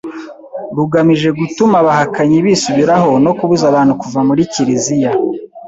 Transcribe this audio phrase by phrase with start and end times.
[0.77, 5.11] rugamije gutuma abahakanyi bisubiraho no kubuza abantu kuva muri kiliziya